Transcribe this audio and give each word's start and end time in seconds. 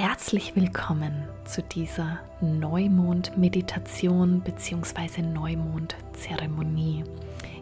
Herzlich 0.00 0.54
willkommen 0.54 1.24
zu 1.44 1.60
dieser 1.60 2.20
Neumond-Meditation 2.40 4.42
bzw. 4.42 5.22
Neumond-Zeremonie. 5.22 7.02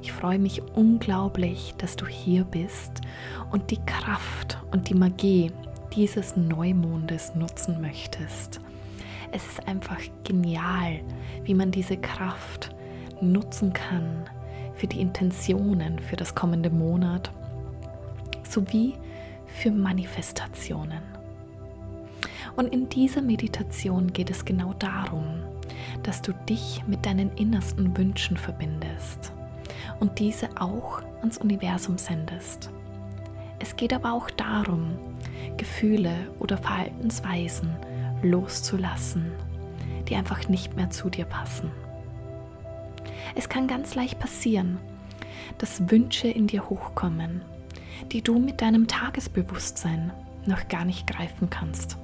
Ich 0.02 0.12
freue 0.12 0.38
mich 0.38 0.60
unglaublich, 0.74 1.72
dass 1.78 1.96
du 1.96 2.06
hier 2.06 2.44
bist 2.44 3.00
und 3.50 3.70
die 3.70 3.82
Kraft 3.86 4.58
und 4.70 4.90
die 4.90 4.94
Magie 4.94 5.50
dieses 5.94 6.36
Neumondes 6.36 7.34
nutzen 7.34 7.80
möchtest. 7.80 8.60
Es 9.32 9.46
ist 9.46 9.66
einfach 9.66 10.00
genial, 10.22 11.00
wie 11.44 11.54
man 11.54 11.70
diese 11.70 11.96
Kraft 11.96 12.76
nutzen 13.22 13.72
kann 13.72 14.28
für 14.74 14.86
die 14.86 15.00
Intentionen 15.00 15.98
für 16.00 16.16
das 16.16 16.34
kommende 16.34 16.68
Monat 16.68 17.32
sowie 18.46 18.92
für 19.46 19.70
Manifestationen. 19.70 21.15
Und 22.56 22.72
in 22.72 22.88
dieser 22.88 23.20
Meditation 23.20 24.12
geht 24.12 24.30
es 24.30 24.44
genau 24.44 24.72
darum, 24.78 25.42
dass 26.02 26.22
du 26.22 26.32
dich 26.32 26.82
mit 26.86 27.04
deinen 27.04 27.30
innersten 27.36 27.96
Wünschen 27.96 28.36
verbindest 28.36 29.32
und 30.00 30.18
diese 30.18 30.48
auch 30.60 31.02
ans 31.20 31.38
Universum 31.38 31.98
sendest. 31.98 32.70
Es 33.58 33.76
geht 33.76 33.92
aber 33.92 34.12
auch 34.12 34.30
darum, 34.30 34.98
Gefühle 35.58 36.14
oder 36.38 36.56
Verhaltensweisen 36.56 37.70
loszulassen, 38.22 39.32
die 40.08 40.16
einfach 40.16 40.48
nicht 40.48 40.76
mehr 40.76 40.90
zu 40.90 41.10
dir 41.10 41.26
passen. 41.26 41.70
Es 43.34 43.48
kann 43.48 43.66
ganz 43.66 43.94
leicht 43.94 44.18
passieren, 44.18 44.78
dass 45.58 45.90
Wünsche 45.90 46.28
in 46.28 46.46
dir 46.46 46.70
hochkommen, 46.70 47.42
die 48.12 48.22
du 48.22 48.38
mit 48.38 48.62
deinem 48.62 48.88
Tagesbewusstsein 48.88 50.10
noch 50.46 50.68
gar 50.68 50.84
nicht 50.84 51.06
greifen 51.06 51.50
kannst 51.50 51.98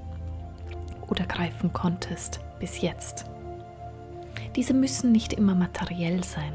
oder 1.12 1.26
greifen 1.26 1.74
konntest 1.74 2.40
bis 2.58 2.80
jetzt. 2.80 3.26
Diese 4.56 4.72
müssen 4.72 5.12
nicht 5.12 5.34
immer 5.34 5.54
materiell 5.54 6.24
sein. 6.24 6.54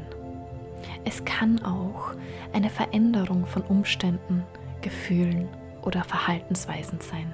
Es 1.04 1.24
kann 1.24 1.64
auch 1.64 2.10
eine 2.52 2.68
Veränderung 2.68 3.46
von 3.46 3.62
Umständen, 3.62 4.42
Gefühlen 4.80 5.48
oder 5.82 6.02
Verhaltensweisen 6.02 7.00
sein. 7.00 7.32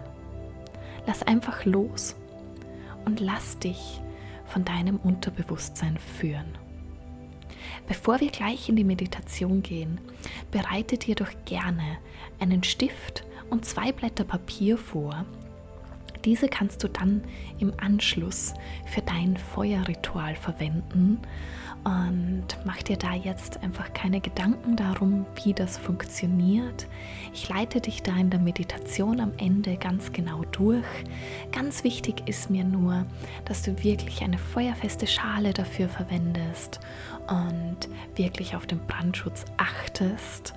Lass 1.07 1.23
einfach 1.23 1.65
los 1.65 2.15
und 3.07 3.21
lass 3.21 3.59
dich 3.59 4.03
von 4.45 4.67
deinem 4.67 4.98
Unterbewusstsein 4.98 5.97
führen. 5.97 6.59
Bevor 7.89 8.20
wir 8.20 8.31
gleich 8.31 8.69
in 8.69 8.77
die 8.77 8.85
Meditation 8.85 9.63
gehen, 9.63 9.98
bereite 10.51 10.98
dir 10.98 11.15
doch 11.15 11.31
gerne 11.47 11.97
einen 12.39 12.63
Stift 12.65 13.25
und 13.48 13.65
zwei 13.65 13.93
Blätter 13.93 14.25
Papier 14.25 14.77
vor 14.77 15.25
diese 16.25 16.48
kannst 16.48 16.83
du 16.83 16.89
dann 16.89 17.22
im 17.58 17.72
Anschluss 17.78 18.55
für 18.86 19.03
dein 19.03 19.36
Feuerritual 19.36 20.34
verwenden 20.34 21.20
und 21.84 22.47
mach 22.64 22.83
dir 22.83 22.97
da 22.97 23.12
jetzt 23.12 23.62
einfach 23.62 23.92
keine 23.92 24.20
Gedanken 24.20 24.75
darum, 24.75 25.27
wie 25.42 25.52
das 25.52 25.77
funktioniert. 25.77 26.86
Ich 27.34 27.48
leite 27.50 27.80
dich 27.80 28.02
da 28.02 28.17
in 28.17 28.30
der 28.30 28.41
Meditation 28.41 29.20
am 29.20 29.33
Ende 29.36 29.77
ganz 29.77 30.11
genau 30.11 30.45
durch. 30.52 30.86
Ganz 31.52 31.84
wichtig 31.84 32.27
ist 32.27 32.48
mir 32.48 32.64
nur, 32.64 33.05
dass 33.45 33.62
du 33.62 33.83
wirklich 33.84 34.22
eine 34.22 34.39
feuerfeste 34.39 35.06
Schale 35.06 35.52
dafür 35.52 35.91
verwendest 35.91 36.80
und 37.28 37.89
wirklich 38.17 38.56
auf 38.56 38.67
den 38.67 38.80
Brandschutz 38.86 39.45
achtest 39.58 40.55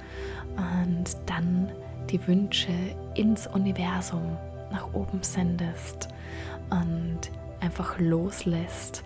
und 0.55 1.17
dann 1.25 1.69
die 2.09 2.25
Wünsche 2.25 2.71
ins 3.15 3.47
Universum 3.47 4.37
nach 4.71 4.93
oben 4.93 5.23
sendest 5.23 6.09
und 6.69 7.19
einfach 7.59 7.99
loslässt 7.99 9.03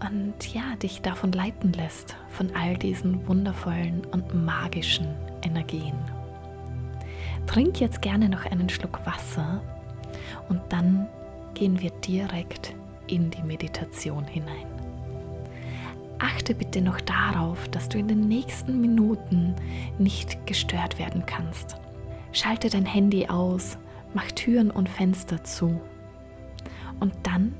und 0.00 0.54
ja, 0.54 0.76
dich 0.82 1.00
davon 1.02 1.32
leiten 1.32 1.72
lässt, 1.72 2.16
von 2.28 2.54
all 2.54 2.76
diesen 2.76 3.26
wundervollen 3.26 4.04
und 4.12 4.34
magischen 4.34 5.08
Energien. 5.42 5.98
Trink 7.46 7.80
jetzt 7.80 8.02
gerne 8.02 8.28
noch 8.28 8.44
einen 8.44 8.68
Schluck 8.68 9.00
Wasser 9.06 9.62
und 10.48 10.60
dann 10.68 11.08
gehen 11.54 11.80
wir 11.80 11.90
direkt 11.90 12.74
in 13.06 13.30
die 13.30 13.42
Meditation 13.42 14.24
hinein. 14.24 14.66
Achte 16.18 16.54
bitte 16.54 16.80
noch 16.80 17.00
darauf, 17.00 17.68
dass 17.68 17.88
du 17.88 17.98
in 17.98 18.08
den 18.08 18.20
nächsten 18.20 18.80
Minuten 18.80 19.54
nicht 19.98 20.46
gestört 20.46 20.98
werden 20.98 21.24
kannst. 21.26 21.76
Schalte 22.32 22.68
dein 22.68 22.86
Handy 22.86 23.26
aus, 23.26 23.78
mach 24.16 24.32
Türen 24.32 24.70
und 24.70 24.88
Fenster 24.88 25.44
zu 25.44 25.78
und 27.00 27.12
dann 27.22 27.54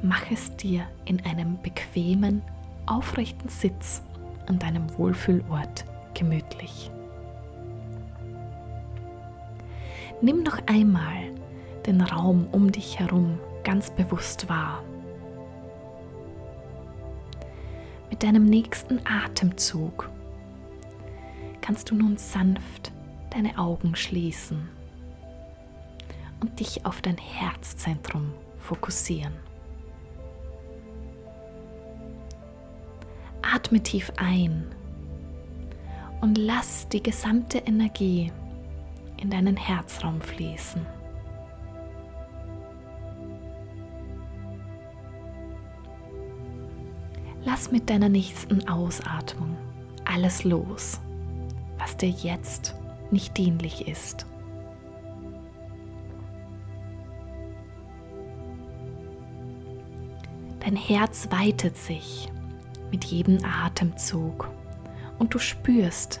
mach 0.00 0.30
es 0.30 0.54
dir 0.54 0.86
in 1.06 1.20
einem 1.26 1.60
bequemen, 1.60 2.40
aufrechten 2.86 3.48
Sitz 3.48 4.00
an 4.46 4.60
deinem 4.60 4.96
Wohlfühlort 4.96 5.84
gemütlich. 6.14 6.92
Nimm 10.20 10.44
noch 10.44 10.60
einmal 10.68 11.32
den 11.84 12.00
Raum 12.00 12.46
um 12.52 12.70
dich 12.70 13.00
herum 13.00 13.40
ganz 13.64 13.90
bewusst 13.90 14.48
wahr. 14.48 14.84
Mit 18.08 18.22
deinem 18.22 18.44
nächsten 18.44 19.00
Atemzug 19.04 20.08
kannst 21.60 21.90
du 21.90 21.96
nun 21.96 22.18
sanft 22.18 22.92
deine 23.30 23.58
Augen 23.58 23.96
schließen 23.96 24.68
und 26.42 26.58
dich 26.58 26.84
auf 26.84 27.00
dein 27.00 27.16
Herzzentrum 27.16 28.34
fokussieren. 28.58 29.32
Atme 33.42 33.80
tief 33.80 34.12
ein 34.16 34.66
und 36.20 36.36
lass 36.36 36.88
die 36.88 37.02
gesamte 37.02 37.58
Energie 37.58 38.32
in 39.20 39.30
deinen 39.30 39.56
Herzraum 39.56 40.20
fließen. 40.20 40.84
Lass 47.44 47.70
mit 47.70 47.88
deiner 47.88 48.08
nächsten 48.08 48.68
Ausatmung 48.68 49.56
alles 50.04 50.42
los, 50.44 51.00
was 51.78 51.96
dir 51.96 52.08
jetzt 52.08 52.74
nicht 53.10 53.36
dienlich 53.36 53.86
ist. 53.86 54.26
Dein 60.62 60.76
Herz 60.76 61.26
weitet 61.32 61.76
sich 61.76 62.30
mit 62.92 63.04
jedem 63.04 63.44
Atemzug 63.44 64.48
und 65.18 65.34
du 65.34 65.40
spürst, 65.40 66.20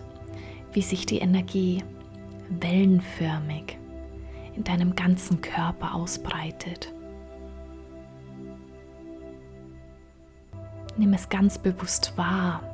wie 0.72 0.82
sich 0.82 1.06
die 1.06 1.18
Energie 1.18 1.84
wellenförmig 2.48 3.78
in 4.56 4.64
deinem 4.64 4.96
ganzen 4.96 5.40
Körper 5.40 5.94
ausbreitet. 5.94 6.92
Nimm 10.96 11.12
es 11.12 11.28
ganz 11.28 11.56
bewusst 11.56 12.18
wahr. 12.18 12.64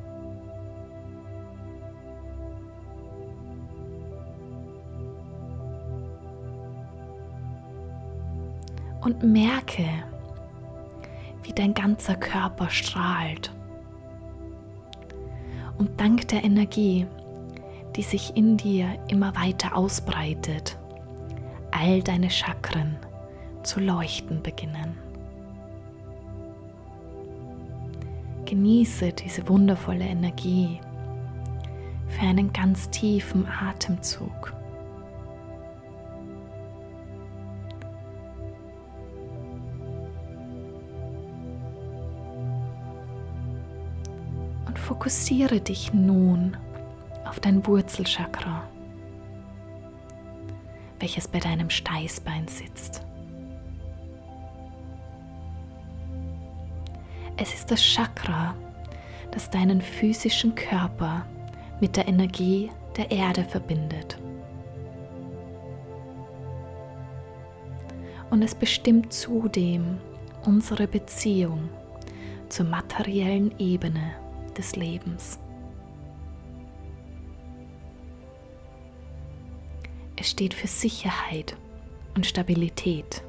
Und 9.02 9.22
merke, 9.22 9.84
wie 11.48 11.52
dein 11.54 11.72
ganzer 11.72 12.14
Körper 12.14 12.68
strahlt. 12.68 13.50
Und 15.78 15.98
dank 15.98 16.28
der 16.28 16.44
Energie, 16.44 17.06
die 17.96 18.02
sich 18.02 18.36
in 18.36 18.58
dir 18.58 18.98
immer 19.08 19.34
weiter 19.34 19.74
ausbreitet, 19.74 20.78
all 21.70 22.02
deine 22.02 22.28
Chakren 22.28 22.98
zu 23.62 23.80
leuchten 23.80 24.42
beginnen. 24.42 24.98
Genieße 28.44 29.12
diese 29.12 29.48
wundervolle 29.48 30.04
Energie 30.04 30.80
für 32.08 32.26
einen 32.26 32.52
ganz 32.52 32.90
tiefen 32.90 33.46
Atemzug. 33.46 34.57
Fokussiere 44.88 45.60
dich 45.60 45.92
nun 45.92 46.56
auf 47.26 47.40
dein 47.40 47.66
Wurzelchakra, 47.66 48.66
welches 50.98 51.28
bei 51.28 51.40
deinem 51.40 51.68
Steißbein 51.68 52.48
sitzt. 52.48 53.02
Es 57.36 57.52
ist 57.52 57.70
das 57.70 57.82
Chakra, 57.82 58.54
das 59.30 59.50
deinen 59.50 59.82
physischen 59.82 60.54
Körper 60.54 61.26
mit 61.80 61.94
der 61.94 62.08
Energie 62.08 62.70
der 62.96 63.10
Erde 63.10 63.44
verbindet. 63.44 64.18
Und 68.30 68.40
es 68.40 68.54
bestimmt 68.54 69.12
zudem 69.12 69.98
unsere 70.46 70.88
Beziehung 70.88 71.68
zur 72.48 72.64
materiellen 72.64 73.52
Ebene 73.58 74.14
des 74.58 74.76
Lebens. 74.76 75.38
Es 80.16 80.30
steht 80.30 80.52
für 80.52 80.66
Sicherheit 80.66 81.56
und 82.16 82.26
Stabilität. 82.26 83.22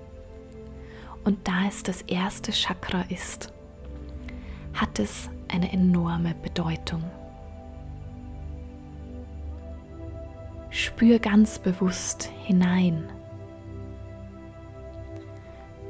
Und 1.24 1.48
da 1.48 1.68
es 1.68 1.84
das 1.84 2.02
erste 2.04 2.52
Chakra 2.52 3.04
ist, 3.10 3.54
hat 4.74 4.98
es 4.98 5.30
eine 5.50 5.72
enorme 5.72 6.34
Bedeutung. 6.42 7.04
Spür 10.72 11.20
ganz 11.20 11.60
bewusst 11.60 12.32
hinein 12.46 13.10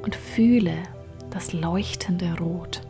und 0.02 0.14
fühle 0.14 0.82
das 1.30 1.52
leuchtende 1.52 2.36
Rot. 2.38 2.82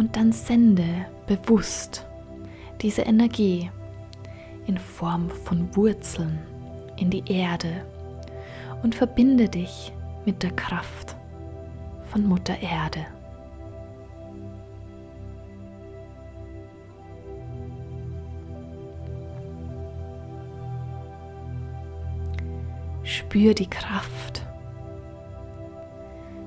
Und 0.00 0.16
dann 0.16 0.32
sende 0.32 1.04
bewusst 1.26 2.06
diese 2.80 3.02
Energie 3.02 3.70
in 4.66 4.78
Form 4.78 5.28
von 5.28 5.76
Wurzeln 5.76 6.38
in 6.96 7.10
die 7.10 7.22
Erde 7.30 7.84
und 8.82 8.94
verbinde 8.94 9.46
dich 9.46 9.92
mit 10.24 10.42
der 10.42 10.52
Kraft 10.52 11.16
von 12.06 12.24
Mutter 12.26 12.58
Erde. 12.62 13.04
Spür 23.02 23.52
die 23.52 23.68
Kraft. 23.68 24.46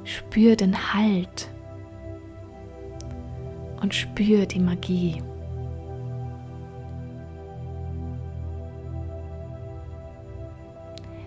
Spür 0.05 0.55
den 0.55 0.91
Halt. 0.95 1.52
Und 3.83 3.93
spür 3.93 4.45
die 4.45 4.61
Magie. 4.61 5.21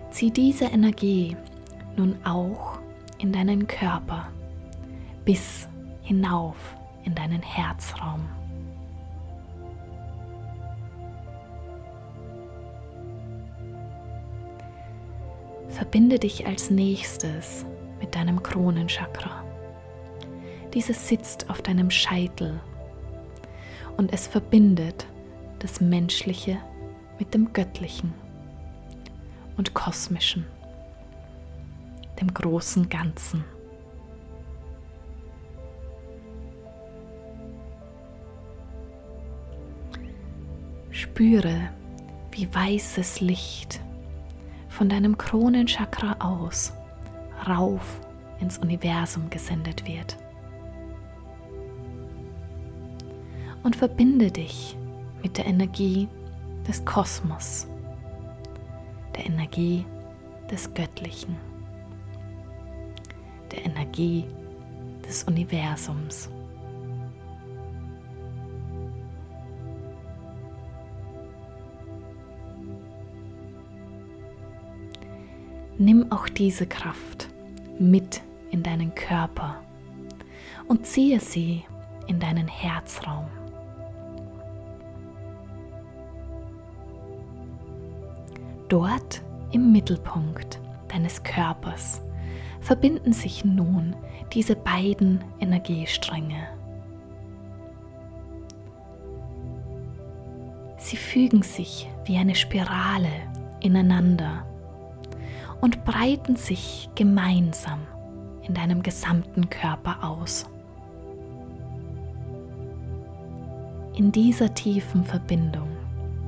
Zieh 0.09 0.31
diese 0.31 0.65
Energie 0.65 1.37
nun 1.95 2.17
auch 2.25 2.79
in 3.19 3.31
deinen 3.31 3.67
Körper 3.67 4.29
bis 5.23 5.69
hinauf 6.01 6.55
in 7.03 7.13
deinen 7.13 7.43
Herzraum. 7.43 8.27
Verbinde 15.69 16.17
dich 16.17 16.47
als 16.47 16.71
nächstes 16.71 17.67
mit 17.99 18.15
deinem 18.15 18.41
Kronenchakra. 18.41 19.46
Dieses 20.73 21.07
sitzt 21.07 21.49
auf 21.49 21.61
deinem 21.61 21.89
Scheitel 21.89 22.59
und 23.97 24.13
es 24.13 24.27
verbindet 24.27 25.07
das 25.59 25.81
Menschliche 25.81 26.59
mit 27.17 27.33
dem 27.33 27.51
Göttlichen 27.53 28.13
und 29.57 29.73
Kosmischen, 29.73 30.45
dem 32.21 32.33
großen 32.33 32.89
Ganzen. 32.89 33.43
Spüre, 40.91 41.69
wie 42.31 42.53
weißes 42.53 43.21
Licht 43.21 43.79
von 44.69 44.89
deinem 44.89 45.17
Kronenchakra 45.17 46.17
aus 46.19 46.73
rauf 47.47 47.99
ins 48.39 48.59
Universum 48.59 49.29
gesendet 49.29 49.87
wird. 49.87 50.17
Und 53.63 53.75
verbinde 53.75 54.31
dich 54.31 54.77
mit 55.23 55.37
der 55.37 55.45
Energie 55.45 56.07
des 56.67 56.83
Kosmos 56.85 57.67
der 59.17 59.25
Energie 59.25 59.85
des 60.49 60.73
Göttlichen, 60.73 61.35
der 63.51 63.65
Energie 63.65 64.25
des 65.05 65.23
Universums. 65.23 66.29
Nimm 75.79 76.11
auch 76.11 76.27
diese 76.27 76.65
Kraft 76.65 77.29
mit 77.77 78.21
in 78.49 78.63
deinen 78.63 78.95
Körper 78.95 79.61
und 80.67 80.87
ziehe 80.87 81.19
sie 81.19 81.63
in 82.07 82.19
deinen 82.19 82.47
Herzraum. 82.47 83.27
Dort 88.69 89.21
im 89.51 89.71
Mittelpunkt 89.71 90.59
deines 90.89 91.23
Körpers 91.23 92.01
verbinden 92.59 93.13
sich 93.13 93.45
nun 93.45 93.95
diese 94.33 94.55
beiden 94.55 95.23
Energiestränge. 95.39 96.49
Sie 100.77 100.97
fügen 100.97 101.43
sich 101.43 101.89
wie 102.05 102.17
eine 102.17 102.35
Spirale 102.35 103.09
ineinander 103.61 104.45
und 105.61 105.85
breiten 105.85 106.35
sich 106.35 106.89
gemeinsam 106.95 107.79
in 108.43 108.53
deinem 108.53 108.83
gesamten 108.83 109.49
Körper 109.49 110.03
aus. 110.03 110.45
In 113.95 114.11
dieser 114.11 114.53
tiefen 114.53 115.03
Verbindung 115.03 115.69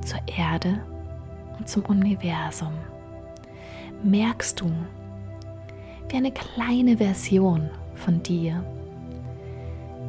zur 0.04 0.20
Erde 0.26 0.80
und 1.60 1.68
zum 1.68 1.84
Universum 1.84 2.72
merkst 4.02 4.62
du, 4.62 4.72
wie 6.08 6.16
eine 6.16 6.32
kleine 6.32 6.96
Version 6.96 7.68
von 7.96 8.22
dir 8.22 8.64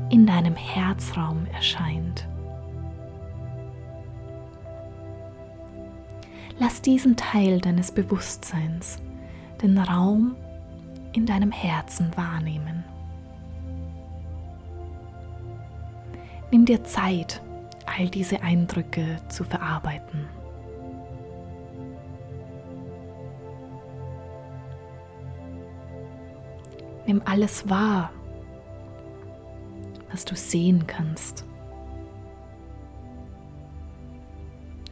in 0.10 0.26
deinem 0.26 0.56
Herzraum 0.56 1.46
erscheint. 1.54 2.26
Lass 6.58 6.82
diesen 6.82 7.18
Teil 7.18 7.60
deines 7.60 7.92
Bewusstseins 7.92 9.00
den 9.62 9.78
Raum 9.78 10.36
in 11.12 11.26
deinem 11.26 11.52
Herzen 11.52 12.12
wahrnehmen. 12.16 12.86
Nimm 16.50 16.64
dir 16.64 16.84
Zeit, 16.86 17.42
all 17.86 18.08
diese 18.08 18.42
Eindrücke 18.42 19.18
zu 19.28 19.44
verarbeiten. 19.44 20.41
Nimm 27.12 27.24
alles 27.26 27.70
wahr, 27.70 28.10
was 30.10 30.24
du 30.24 30.34
sehen 30.34 30.88
kannst. 30.88 31.44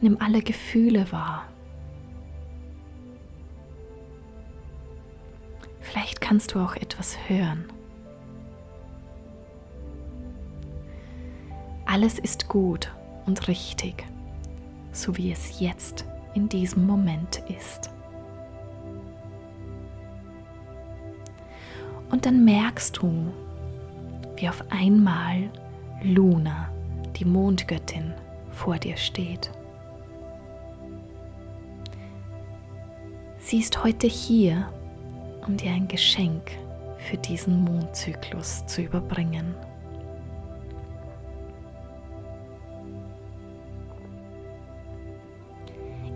Nimm 0.02 0.18
alle 0.20 0.42
Gefühle 0.42 1.10
wahr. 1.12 1.46
Vielleicht 5.80 6.20
kannst 6.20 6.54
du 6.54 6.58
auch 6.58 6.76
etwas 6.76 7.16
hören. 7.26 7.64
Alles 11.86 12.18
ist 12.18 12.48
gut 12.48 12.94
und 13.24 13.48
richtig, 13.48 14.04
so 14.92 15.16
wie 15.16 15.32
es 15.32 15.58
jetzt 15.58 16.04
in 16.34 16.50
diesem 16.50 16.86
Moment 16.86 17.42
ist. 17.48 17.90
Und 22.10 22.26
dann 22.26 22.44
merkst 22.44 22.98
du, 22.98 23.32
wie 24.36 24.48
auf 24.48 24.64
einmal 24.70 25.48
Luna, 26.02 26.70
die 27.16 27.24
Mondgöttin, 27.24 28.12
vor 28.50 28.78
dir 28.78 28.96
steht. 28.96 29.50
Sie 33.38 33.58
ist 33.58 33.82
heute 33.82 34.06
hier, 34.06 34.68
um 35.46 35.56
dir 35.56 35.70
ein 35.70 35.88
Geschenk 35.88 36.50
für 36.98 37.16
diesen 37.16 37.64
Mondzyklus 37.64 38.64
zu 38.66 38.82
überbringen. 38.82 39.54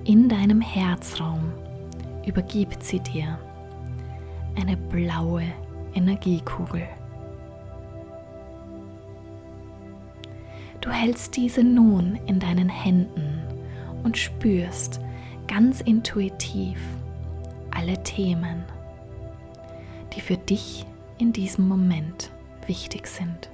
In 0.05 0.29
deinem 0.29 0.61
Herzraum 0.61 1.53
übergibt 2.27 2.83
sie 2.83 3.01
dir 3.01 3.39
eine 4.57 4.77
blaue 4.77 5.45
Energiekugel. 5.95 6.87
Du 10.81 10.91
hältst 10.91 11.37
diese 11.37 11.65
nun 11.65 12.19
in 12.27 12.39
deinen 12.41 12.69
Händen 12.69 13.43
und 14.03 14.19
spürst 14.19 15.01
ganz 15.47 15.81
intuitiv 15.81 16.79
alle 17.71 18.03
Themen, 18.03 18.65
die 20.15 20.21
für 20.21 20.37
dich 20.37 20.85
in 21.19 21.33
diesem 21.33 21.69
Moment 21.69 22.31
wichtig 22.67 23.07
sind. 23.07 23.51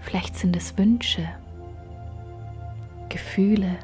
Vielleicht 0.00 0.36
sind 0.36 0.56
es 0.56 0.76
Wünsche, 0.78 1.28
Gefühle 3.08 3.76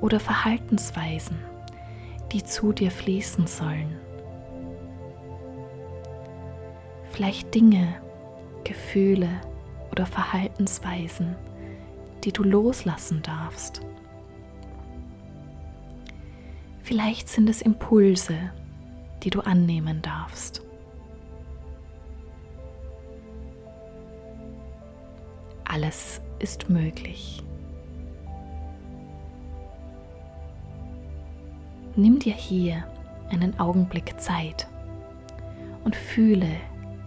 oder 0.00 0.20
Verhaltensweisen, 0.20 1.38
die 2.36 2.44
zu 2.44 2.70
dir 2.70 2.90
fließen 2.90 3.46
sollen. 3.46 3.96
Vielleicht 7.10 7.54
Dinge, 7.54 7.94
Gefühle 8.62 9.30
oder 9.90 10.04
Verhaltensweisen, 10.04 11.34
die 12.24 12.32
du 12.32 12.42
loslassen 12.42 13.22
darfst. 13.22 13.80
Vielleicht 16.82 17.30
sind 17.30 17.48
es 17.48 17.62
Impulse, 17.62 18.36
die 19.22 19.30
du 19.30 19.40
annehmen 19.40 20.02
darfst. 20.02 20.60
Alles 25.64 26.20
ist 26.38 26.68
möglich. 26.68 27.42
Nimm 31.98 32.18
dir 32.18 32.34
hier 32.34 32.84
einen 33.30 33.58
Augenblick 33.58 34.20
Zeit 34.20 34.68
und 35.82 35.96
fühle 35.96 36.50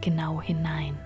genau 0.02 0.42
hinein. 0.42 0.98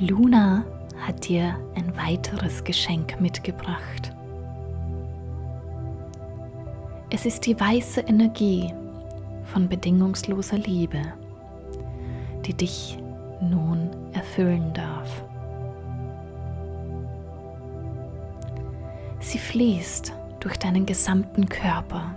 Luna 0.00 0.64
hat 0.96 1.26
dir 1.26 1.56
ein 1.74 1.96
weiteres 1.96 2.62
Geschenk 2.62 3.20
mitgebracht. 3.20 4.14
Es 7.10 7.26
ist 7.26 7.46
die 7.46 7.58
weiße 7.58 8.02
Energie 8.02 8.72
von 9.42 9.68
bedingungsloser 9.68 10.58
Liebe, 10.58 11.02
die 12.46 12.54
dich 12.54 12.96
nun 13.40 13.90
erfüllen 14.12 14.72
darf. 14.72 15.24
Sie 19.18 19.38
fließt 19.38 20.12
durch 20.38 20.58
deinen 20.58 20.86
gesamten 20.86 21.48
Körper. 21.48 22.14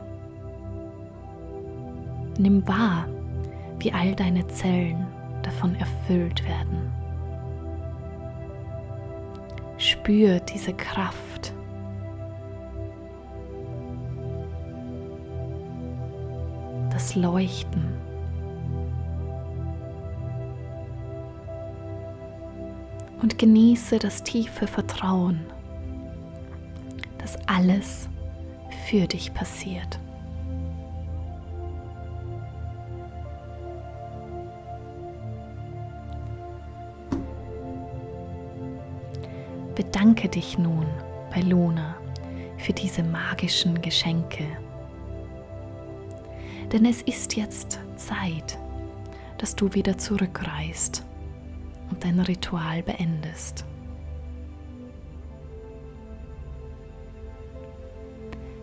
Nimm 2.37 2.67
wahr, 2.67 3.07
wie 3.79 3.91
all 3.91 4.13
deine 4.13 4.45
Zellen 4.49 5.07
davon 5.41 5.73
erfüllt 5.77 6.47
werden. 6.47 7.00
Spür 9.81 10.39
diese 10.41 10.73
Kraft. 10.73 11.53
Das 16.91 17.15
Leuchten. 17.15 17.83
Und 23.23 23.39
genieße 23.39 23.97
das 23.97 24.21
tiefe 24.21 24.67
Vertrauen, 24.67 25.39
dass 27.17 27.39
alles 27.47 28.07
für 28.87 29.07
dich 29.07 29.33
passiert. 29.33 29.99
Bedanke 39.75 40.27
dich 40.27 40.57
nun 40.57 40.85
bei 41.33 41.41
Luna 41.41 41.95
für 42.57 42.73
diese 42.73 43.03
magischen 43.03 43.81
Geschenke. 43.81 44.45
Denn 46.71 46.85
es 46.85 47.01
ist 47.01 47.35
jetzt 47.35 47.79
Zeit, 47.95 48.57
dass 49.37 49.55
du 49.55 49.73
wieder 49.73 49.97
zurückreist 49.97 51.05
und 51.89 52.03
dein 52.03 52.19
Ritual 52.19 52.83
beendest. 52.83 53.65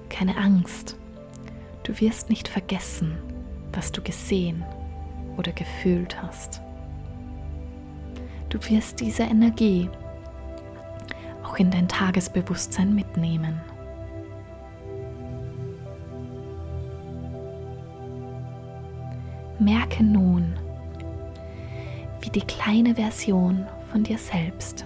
Keine 0.08 0.36
Angst, 0.36 0.96
du 1.84 1.98
wirst 2.00 2.28
nicht 2.28 2.48
vergessen, 2.48 3.16
was 3.72 3.92
du 3.92 4.02
gesehen 4.02 4.64
oder 5.36 5.52
gefühlt 5.52 6.20
hast. 6.20 6.60
Du 8.48 8.58
wirst 8.70 9.00
diese 9.00 9.22
Energie 9.24 9.88
auch 11.58 11.60
in 11.60 11.70
dein 11.70 11.88
Tagesbewusstsein 11.88 12.94
mitnehmen. 12.94 13.60
Merke 19.58 20.04
nun, 20.04 20.54
wie 22.20 22.30
die 22.30 22.42
kleine 22.42 22.94
Version 22.94 23.66
von 23.90 24.04
dir 24.04 24.18
selbst 24.18 24.84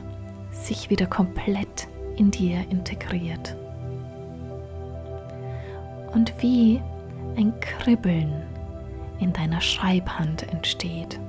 sich 0.51 0.89
wieder 0.89 1.07
komplett 1.07 1.89
in 2.17 2.31
dir 2.31 2.65
integriert 2.71 3.57
und 6.15 6.33
wie 6.41 6.81
ein 7.37 7.53
Kribbeln 7.61 8.33
in 9.21 9.33
deiner 9.33 9.61
Schreibhand 9.61 10.51
entsteht. 10.53 11.21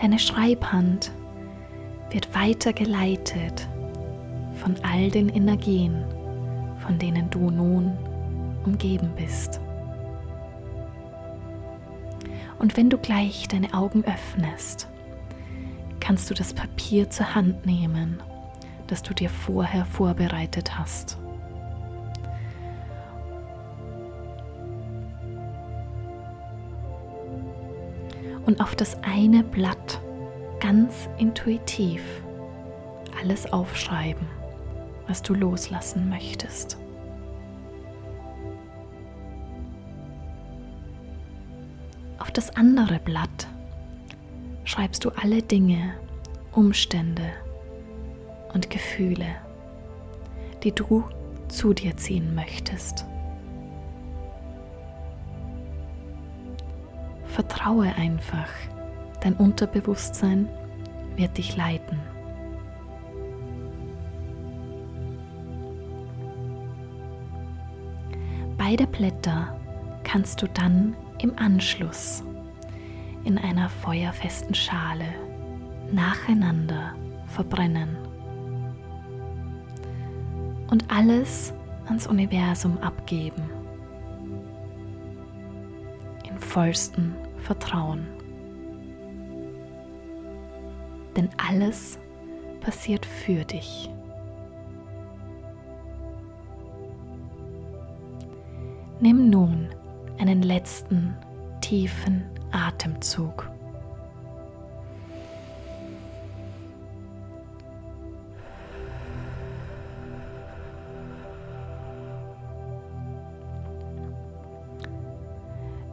Deine 0.00 0.18
Schreibhand 0.18 1.10
wird 2.10 2.34
weitergeleitet 2.34 3.66
von 4.56 4.76
all 4.82 5.10
den 5.10 5.28
Energien, 5.28 6.04
von 6.78 6.98
denen 6.98 7.30
du 7.30 7.50
nun 7.50 7.96
umgeben 8.64 9.10
bist. 9.16 9.60
Und 12.58 12.76
wenn 12.76 12.90
du 12.90 12.98
gleich 12.98 13.48
deine 13.48 13.72
Augen 13.74 14.04
öffnest, 14.04 14.88
kannst 16.00 16.30
du 16.30 16.34
das 16.34 16.52
Papier 16.52 17.08
zur 17.10 17.34
Hand 17.34 17.64
nehmen, 17.66 18.22
das 18.86 19.02
du 19.02 19.14
dir 19.14 19.30
vorher 19.30 19.84
vorbereitet 19.84 20.78
hast. 20.78 21.18
Und 28.46 28.60
auf 28.60 28.74
das 28.74 28.96
eine 29.02 29.42
Blatt 29.42 30.00
ganz 30.60 31.08
intuitiv 31.18 32.02
alles 33.20 33.52
aufschreiben, 33.52 34.26
was 35.06 35.22
du 35.22 35.34
loslassen 35.34 36.08
möchtest. 36.08 36.78
Auf 42.18 42.30
das 42.30 42.54
andere 42.56 42.98
Blatt 42.98 43.48
schreibst 44.64 45.04
du 45.04 45.10
alle 45.10 45.42
Dinge, 45.42 45.94
Umstände 46.52 47.32
und 48.52 48.70
Gefühle, 48.70 49.36
die 50.62 50.72
du 50.72 51.04
zu 51.48 51.72
dir 51.72 51.96
ziehen 51.96 52.34
möchtest. 52.34 53.04
Vertraue 57.36 57.94
einfach, 57.96 58.48
dein 59.20 59.34
Unterbewusstsein 59.34 60.48
wird 61.16 61.36
dich 61.36 61.54
leiten. 61.54 61.98
Beide 68.56 68.86
Blätter 68.86 69.54
kannst 70.02 70.40
du 70.40 70.46
dann 70.48 70.96
im 71.18 71.38
Anschluss 71.38 72.24
in 73.24 73.36
einer 73.36 73.68
feuerfesten 73.68 74.54
Schale 74.54 75.08
nacheinander 75.92 76.94
verbrennen. 77.26 77.98
Und 80.70 80.90
alles, 80.90 81.52
ans 81.84 82.06
Universum 82.06 82.78
abgeben. 82.78 83.42
In 86.26 86.38
vollstem 86.38 87.14
Vertrauen. 87.46 88.08
Denn 91.16 91.28
alles 91.48 91.96
passiert 92.60 93.06
für 93.06 93.44
dich. 93.44 93.88
Nimm 98.98 99.30
nun 99.30 99.68
einen 100.18 100.42
letzten 100.42 101.16
tiefen 101.60 102.24
Atemzug. 102.50 103.48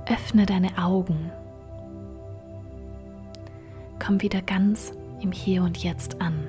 Öffne 0.08 0.46
deine 0.48 0.78
Augen. 0.78 1.32
Komm 4.06 4.22
wieder 4.22 4.42
ganz 4.42 4.92
im 5.22 5.32
Hier 5.32 5.64
und 5.64 5.78
Jetzt 5.78 6.20
an 6.20 6.46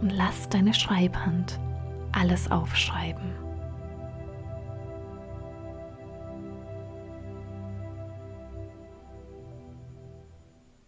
und 0.00 0.10
lass 0.10 0.48
deine 0.48 0.74
Schreibhand 0.74 1.60
alles 2.10 2.50
aufschreiben. 2.50 3.34